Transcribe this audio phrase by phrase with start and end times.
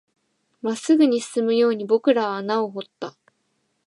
[0.63, 3.15] 真っ直ぐに進むように僕らは穴を掘った